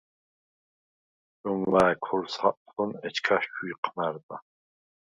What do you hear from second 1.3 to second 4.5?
შომვა̄̈ჲ ქორს ხაწხჷნ, ეჩქას ჩუ იჴმა̈რდა.